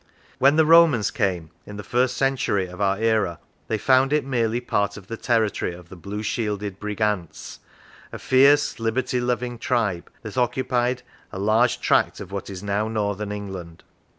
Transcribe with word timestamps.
When 0.39 0.55
the 0.55 0.65
Romans 0.65 1.11
came, 1.11 1.51
in 1.67 1.77
the 1.77 1.83
first 1.83 2.17
century 2.17 2.65
of 2.65 2.81
our 2.81 2.97
era, 2.97 3.37
they 3.67 3.77
found 3.77 4.11
it 4.11 4.25
merely 4.25 4.59
part 4.59 4.97
of 4.97 5.05
the 5.05 5.15
territory 5.15 5.75
of 5.75 5.89
the 5.89 5.95
blue 5.95 6.23
shielded 6.23 6.79
Brigantes, 6.79 7.59
a 8.11 8.17
fierce, 8.17 8.79
liberty 8.79 9.19
loving 9.21 9.59
tribe 9.59 10.09
that 10.23 10.39
occupied 10.39 11.03
a 11.31 11.37
large 11.37 11.81
tract 11.81 12.19
of 12.19 12.31
what 12.31 12.49
is 12.49 12.63
now 12.63 12.87
Northern 12.87 13.31
England. 13.31 13.83